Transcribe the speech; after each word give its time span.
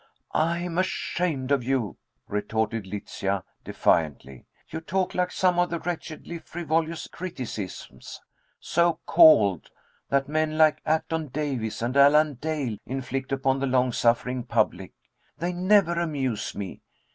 "I'm 0.33 0.79
ashamed 0.79 1.51
of 1.51 1.63
you," 1.63 1.95
retorted 2.27 2.87
Letitia 2.87 3.43
defiantly. 3.63 4.47
"You 4.67 4.81
talk 4.81 5.13
like 5.13 5.31
some 5.31 5.59
of 5.59 5.69
the 5.69 5.79
wretchedly 5.79 6.39
frivolous 6.39 7.05
criticisms, 7.05 8.19
so 8.59 8.93
called, 9.05 9.69
that 10.09 10.27
men 10.27 10.57
like 10.57 10.81
Acton 10.87 11.27
Davies 11.27 11.83
and 11.83 11.95
Alan 11.95 12.33
Dale 12.33 12.77
inflict 12.87 13.31
upon 13.31 13.59
the 13.59 13.67
long 13.67 13.91
suffering 13.91 14.43
public. 14.43 14.93
They 15.37 15.53
never 15.53 15.91
amuse 15.99 16.55
me. 16.55 16.81